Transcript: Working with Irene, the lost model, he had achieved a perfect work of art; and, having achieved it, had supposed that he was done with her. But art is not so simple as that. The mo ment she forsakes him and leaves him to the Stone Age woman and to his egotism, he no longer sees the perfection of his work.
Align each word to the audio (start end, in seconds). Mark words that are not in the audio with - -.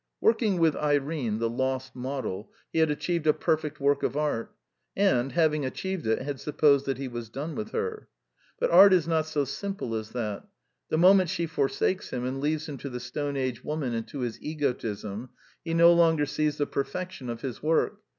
Working 0.19 0.57
with 0.57 0.75
Irene, 0.77 1.37
the 1.37 1.47
lost 1.47 1.95
model, 1.95 2.51
he 2.73 2.79
had 2.79 2.89
achieved 2.89 3.27
a 3.27 3.33
perfect 3.35 3.79
work 3.79 4.01
of 4.01 4.17
art; 4.17 4.55
and, 4.97 5.33
having 5.33 5.63
achieved 5.63 6.07
it, 6.07 6.23
had 6.23 6.39
supposed 6.39 6.87
that 6.87 6.97
he 6.97 7.07
was 7.07 7.29
done 7.29 7.53
with 7.53 7.69
her. 7.69 8.07
But 8.59 8.71
art 8.71 8.93
is 8.93 9.07
not 9.07 9.27
so 9.27 9.45
simple 9.45 9.93
as 9.93 10.09
that. 10.13 10.47
The 10.89 10.97
mo 10.97 11.13
ment 11.13 11.29
she 11.29 11.45
forsakes 11.45 12.09
him 12.09 12.25
and 12.25 12.41
leaves 12.41 12.67
him 12.67 12.79
to 12.79 12.89
the 12.89 12.99
Stone 12.99 13.37
Age 13.37 13.63
woman 13.63 13.93
and 13.93 14.07
to 14.07 14.21
his 14.21 14.41
egotism, 14.41 15.29
he 15.63 15.75
no 15.75 15.93
longer 15.93 16.25
sees 16.25 16.57
the 16.57 16.65
perfection 16.65 17.29
of 17.29 17.41
his 17.41 17.61
work. 17.61 17.99